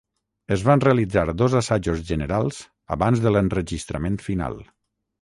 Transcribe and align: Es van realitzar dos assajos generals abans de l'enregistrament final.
Es 0.53 0.63
van 0.69 0.81
realitzar 0.85 1.25
dos 1.41 1.57
assajos 1.61 2.03
generals 2.09 2.65
abans 2.99 3.25
de 3.27 3.37
l'enregistrament 3.39 4.23
final. 4.31 4.63